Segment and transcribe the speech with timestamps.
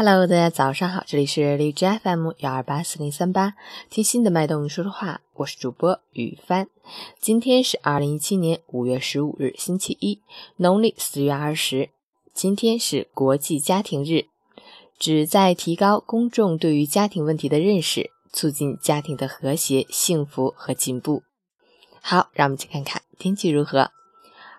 [0.00, 3.54] Hello，大家早上好，这里是荔枝 FM 幺二八四零三八，
[3.90, 6.68] 听心的脉动说说话，我是主播雨帆。
[7.18, 10.20] 今天是二零一七年五月十五日，星期一，
[10.58, 11.90] 农历四月二十。
[12.32, 14.26] 今天是国际家庭日，
[15.00, 21.24] 旨在提高公众对于家庭问题的认识，促进家庭的和谐、幸福和进步。
[22.00, 23.90] 好，让我们去看看天气如何。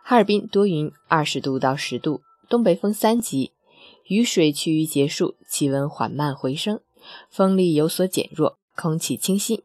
[0.04, 3.54] 哈尔滨多云，二十度到十度，东北风三级。
[4.10, 6.80] 雨水趋于结束，气温缓慢回升，
[7.30, 9.62] 风力有所减弱，空气清新，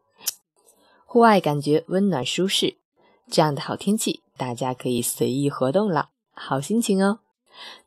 [1.03, 2.77] 户外感觉温暖舒适。
[3.27, 7.21] 这样的好天气，大家可以随意活动了，好心情哦。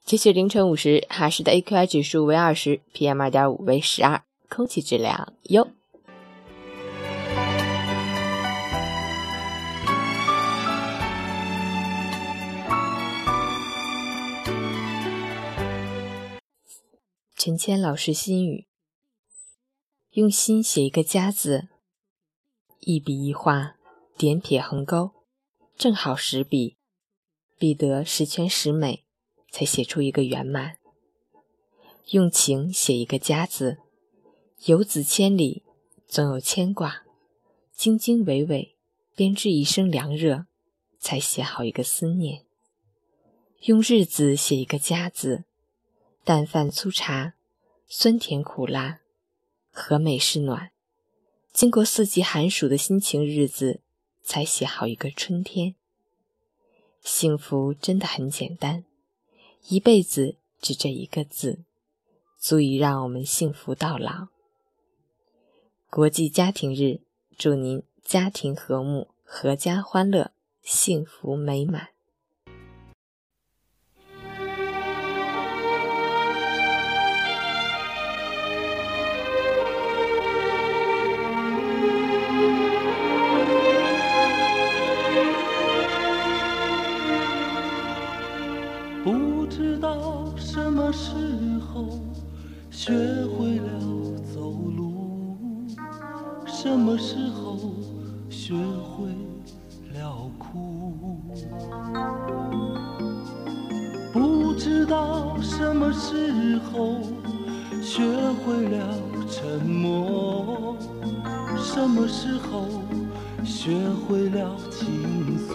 [0.05, 5.69] 截止凌晨五时，哈市的 AQI 指数为二十，PM 二点五为十二，空气质量优。
[17.49, 18.67] 陈谦老师心语：
[20.11, 21.71] 用心写一个家字，
[22.81, 23.77] 一笔一画，
[24.19, 25.13] 点撇横勾，
[25.75, 26.77] 正好十笔，
[27.57, 29.07] 笔得十全十美，
[29.51, 30.77] 才写出一个圆满。
[32.11, 33.79] 用情写一个家字，
[34.67, 35.63] 游子千里，
[36.07, 37.05] 总有牵挂，
[37.73, 38.77] 经经纬纬，
[39.17, 40.45] 编织一生凉热，
[40.99, 42.45] 才写好一个思念。
[43.63, 45.45] 用日子写一个家字，
[46.23, 47.37] 淡饭粗茶。
[47.91, 49.01] 酸甜苦辣，
[49.71, 50.73] 和美是暖。
[51.55, 53.81] 经过四季寒暑的心情日子，
[54.23, 55.75] 才写好一个春天。
[57.01, 58.85] 幸福真的很简单，
[59.69, 61.61] 一辈子只这一个字，
[62.39, 64.29] 足以让我们幸福到老。
[65.89, 67.01] 国际家庭日，
[67.39, 71.89] 祝您家庭和睦，阖家欢乐，幸福美满。
[96.61, 97.57] 什么时候
[98.29, 99.07] 学会
[99.95, 101.21] 了哭？
[104.13, 106.97] 不知道什么时候
[107.81, 108.03] 学
[108.45, 108.93] 会了
[109.31, 110.77] 沉默，
[111.57, 112.67] 什么时候
[113.45, 115.55] 学会了倾诉？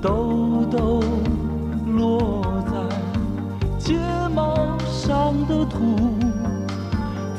[0.00, 1.15] 兜兜。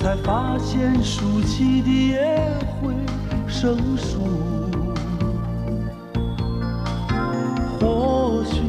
[0.07, 2.93] 才发现竖起的也会
[3.45, 4.21] 生疏。
[7.77, 8.61] 或许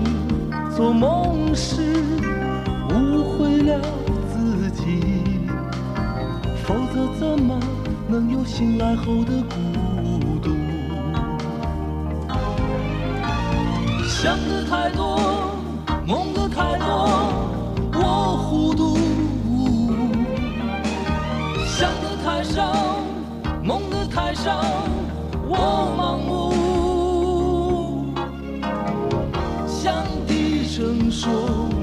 [0.77, 2.03] 做梦时
[2.91, 3.81] 误会了
[4.33, 5.23] 自己，
[6.65, 7.57] 否则怎么
[8.09, 10.51] 能有醒来后的孤独？
[14.09, 15.21] 想的太多，
[16.05, 17.58] 梦的太多，
[22.59, 22.99] 太少，
[23.63, 24.61] 梦的太少，
[25.47, 25.57] 我
[25.97, 26.53] 盲目。
[29.69, 29.95] 想
[30.27, 31.31] 低声说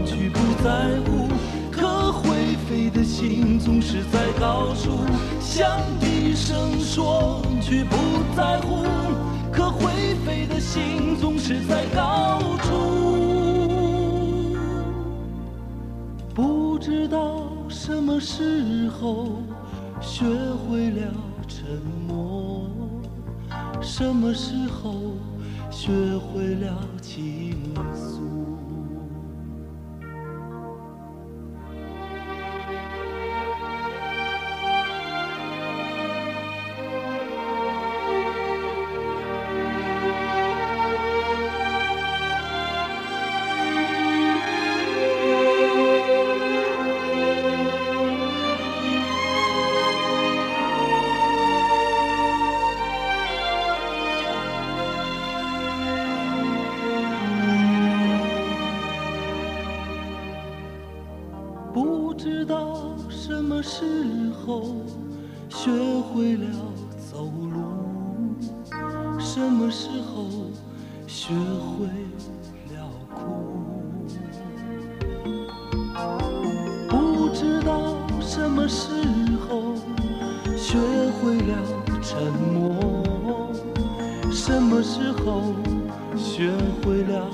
[0.05, 1.29] 句不在乎，
[1.71, 4.99] 可会飞的心总是在高处。
[5.39, 5.65] 想
[6.01, 7.95] 低声说句不
[8.35, 8.83] 在乎，
[9.53, 12.73] 可会飞的心总是在高处。
[16.33, 19.41] 不知道什么时候。
[20.01, 21.11] 学会了
[21.47, 22.69] 沉默，
[23.81, 24.93] 什么时候
[25.71, 28.34] 学会了倾诉？
[63.55, 63.85] 什么时
[64.45, 64.75] 候
[65.47, 66.45] 学会了
[67.09, 68.35] 走路，
[69.17, 70.27] 什么时候
[71.07, 71.87] 学会
[72.75, 73.15] 了哭，
[76.89, 78.91] 不知道什么时
[79.47, 79.75] 候
[80.57, 80.77] 学
[81.21, 81.55] 会了
[82.01, 82.75] 沉默，
[84.33, 85.53] 什么时候
[86.17, 86.51] 学
[86.83, 87.31] 会了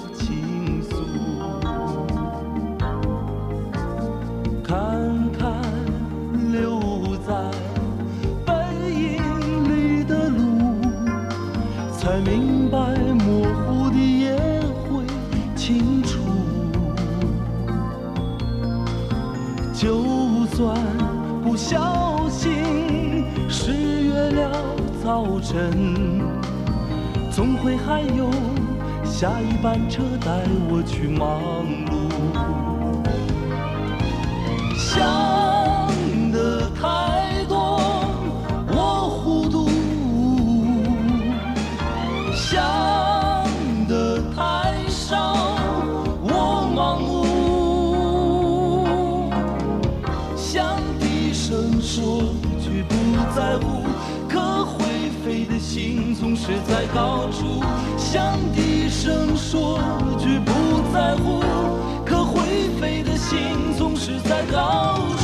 [15.82, 16.20] 清楚。
[19.74, 20.78] 就算
[21.44, 23.72] 不小心失
[24.04, 24.52] 约了
[25.04, 26.22] 早晨，
[27.32, 28.30] 总会还有
[29.04, 31.42] 下一班车带我去忙
[31.88, 31.92] 碌。
[34.78, 35.51] 想。
[53.36, 53.84] 在乎，
[54.28, 57.64] 可会飞的心总是在高处。
[57.98, 59.80] 想低声说
[60.18, 60.52] 句不
[60.94, 61.42] 在乎，
[62.06, 65.21] 可会飞的心总是在高处。